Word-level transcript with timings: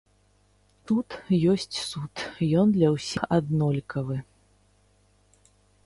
Суд 0.91 1.17
ёсць 1.51 1.77
суд, 1.89 2.13
ён 2.63 2.67
для 2.79 2.89
ўсіх 2.95 3.21
аднолькавы. 3.39 4.17